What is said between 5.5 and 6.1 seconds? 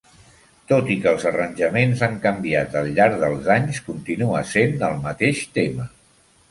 tema.